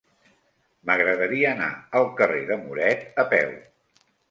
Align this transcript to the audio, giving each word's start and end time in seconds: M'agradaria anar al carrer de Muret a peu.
M'agradaria 0.89 1.51
anar 1.51 1.67
al 2.01 2.09
carrer 2.23 2.41
de 2.49 2.59
Muret 2.65 3.25
a 3.27 3.29
peu. 3.37 3.57